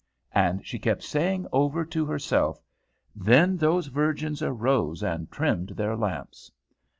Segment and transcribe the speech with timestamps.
[0.33, 2.59] And she kept saying over to herself,
[3.15, 6.51] "Then those virgins arose and trimmed their lamps."